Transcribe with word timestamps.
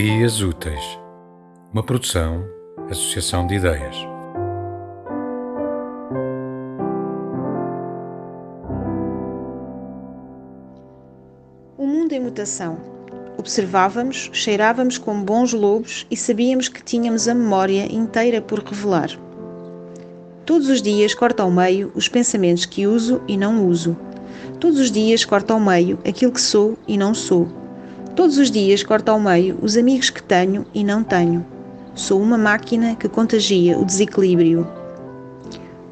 Ideias 0.00 0.40
Úteis, 0.40 0.96
uma 1.72 1.82
produção, 1.82 2.44
associação 2.88 3.44
de 3.48 3.56
ideias. 3.56 3.96
O 11.76 11.84
mundo 11.84 12.12
em 12.12 12.20
mutação. 12.20 12.78
Observávamos, 13.36 14.30
cheirávamos 14.32 14.98
como 14.98 15.24
bons 15.24 15.52
lobos 15.52 16.06
e 16.08 16.16
sabíamos 16.16 16.68
que 16.68 16.80
tínhamos 16.80 17.26
a 17.26 17.34
memória 17.34 17.92
inteira 17.92 18.40
por 18.40 18.60
revelar. 18.60 19.10
Todos 20.46 20.68
os 20.68 20.80
dias 20.80 21.12
corto 21.12 21.42
ao 21.42 21.50
meio 21.50 21.90
os 21.96 22.08
pensamentos 22.08 22.64
que 22.66 22.86
uso 22.86 23.20
e 23.26 23.36
não 23.36 23.66
uso. 23.66 23.96
Todos 24.60 24.78
os 24.78 24.92
dias 24.92 25.24
corto 25.24 25.52
ao 25.52 25.58
meio 25.58 25.98
aquilo 26.08 26.30
que 26.30 26.40
sou 26.40 26.78
e 26.86 26.96
não 26.96 27.12
sou 27.12 27.48
Todos 28.18 28.36
os 28.36 28.50
dias 28.50 28.82
corto 28.82 29.12
ao 29.12 29.20
meio 29.20 29.56
os 29.62 29.76
amigos 29.76 30.10
que 30.10 30.20
tenho 30.20 30.66
e 30.74 30.82
não 30.82 31.04
tenho. 31.04 31.46
Sou 31.94 32.20
uma 32.20 32.36
máquina 32.36 32.96
que 32.96 33.08
contagia 33.08 33.78
o 33.78 33.84
desequilíbrio. 33.84 34.66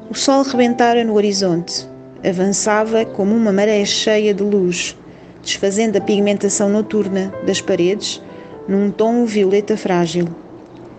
O 0.09 0.13
sol 0.13 0.43
rebentara 0.43 1.05
no 1.05 1.15
horizonte. 1.15 1.87
Avançava 2.21 3.05
como 3.05 3.33
uma 3.33 3.53
maré 3.53 3.85
cheia 3.85 4.33
de 4.33 4.43
luz, 4.43 4.93
desfazendo 5.41 5.99
a 5.99 6.01
pigmentação 6.01 6.67
noturna 6.67 7.33
das 7.45 7.61
paredes 7.61 8.21
num 8.67 8.91
tom 8.91 9.23
violeta 9.23 9.77
frágil. 9.77 10.27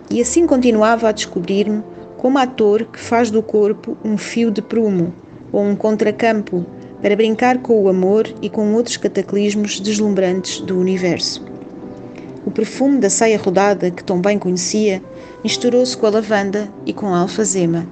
E 0.09 0.19
assim 0.19 0.47
continuava 0.47 1.09
a 1.09 1.11
descobrir-me 1.11 1.83
como 2.17 2.39
ator 2.39 2.85
que 2.85 2.99
faz 2.99 3.29
do 3.29 3.43
corpo 3.43 3.95
um 4.03 4.17
fio 4.17 4.49
de 4.49 4.63
prumo 4.63 5.13
ou 5.51 5.61
um 5.63 5.75
contracampo 5.75 6.65
para 7.01 7.15
brincar 7.15 7.59
com 7.59 7.81
o 7.81 7.89
amor 7.89 8.27
e 8.41 8.49
com 8.49 8.73
outros 8.73 8.97
cataclismos 8.97 9.79
deslumbrantes 9.79 10.59
do 10.61 10.77
universo. 10.77 11.45
O 12.45 12.51
perfume 12.51 12.99
da 12.99 13.09
saia 13.09 13.37
rodada, 13.37 13.91
que 13.91 14.03
tão 14.03 14.19
bem 14.19 14.39
conhecia, 14.39 15.01
misturou-se 15.43 15.95
com 15.95 16.07
a 16.07 16.09
lavanda 16.09 16.71
e 16.85 16.93
com 16.93 17.13
a 17.13 17.19
alfazema. 17.19 17.87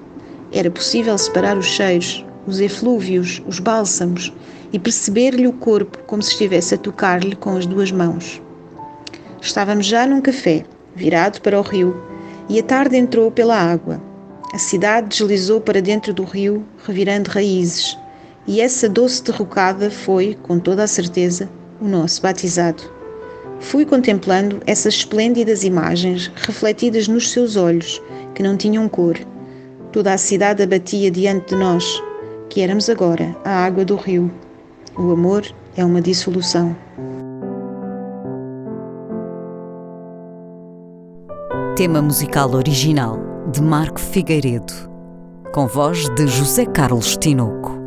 Era 0.52 0.72
possível 0.72 1.18
separar 1.18 1.58
os 1.58 1.66
cheiros, 1.66 2.26
os 2.46 2.60
eflúvios, 2.60 3.42
os 3.48 3.60
bálsamos 3.60 4.34
e 4.72 4.80
perceber-lhe 4.80 5.48
o 5.48 5.54
corpo 5.54 6.00
como 6.06 6.22
se 6.22 6.32
estivesse 6.32 6.76
a 6.76 6.78
tocar-lhe 6.78 7.36
com 7.36 7.56
as 7.56 7.66
duas 7.66 7.92
mãos. 7.92 8.42
Estávamos 9.42 9.86
já 9.86 10.06
num 10.06 10.22
café, 10.22 10.66
virado 10.96 11.42
para 11.42 11.60
o 11.60 11.64
rio, 11.64 11.96
e 12.50 12.60
a 12.60 12.64
tarde 12.64 12.98
entrou 12.98 13.30
pela 13.30 13.56
água. 13.56 14.02
A 14.54 14.58
cidade 14.58 15.10
deslizou 15.10 15.62
para 15.62 15.82
dentro 15.82 16.14
do 16.14 16.24
rio, 16.24 16.66
revirando 16.86 17.30
raízes, 17.30 17.98
e 18.48 18.62
essa 18.62 18.88
doce 18.88 19.22
derrocada 19.22 19.92
foi, 19.92 20.38
com 20.42 20.58
toda 20.58 20.84
a 20.84 20.88
certeza, 20.88 21.50
o 21.82 21.88
nosso 21.88 22.22
batizado. 22.22 22.82
Fui 23.60 23.86
contemplando 23.86 24.62
essas 24.66 24.96
esplêndidas 24.96 25.64
imagens 25.64 26.32
refletidas 26.36 27.08
nos 27.08 27.32
seus 27.32 27.56
olhos, 27.58 28.02
que 28.34 28.42
não 28.42 28.56
tinham 28.56 28.88
cor. 28.88 29.18
Toda 29.92 30.14
a 30.14 30.18
cidade 30.18 30.64
abatia 30.64 31.12
diante 31.12 31.54
de 31.54 31.56
nós, 31.56 32.02
que 32.50 32.62
éramos 32.62 32.90
agora 32.90 33.36
a 33.44 33.66
água 33.66 33.84
do 33.84 33.96
rio. 33.96 34.32
O 34.98 35.12
amor 35.12 35.44
é 35.76 35.84
uma 35.84 36.02
dissolução. 36.02 36.76
Tema 41.76 42.02
musical 42.02 42.54
original 42.54 43.20
de 43.52 43.62
Marco 43.62 44.00
Figueiredo, 44.00 44.74
com 45.54 45.68
voz 45.68 46.08
de 46.16 46.28
José 46.28 46.66
Carlos 46.66 47.18
Tinoco. 47.18 47.87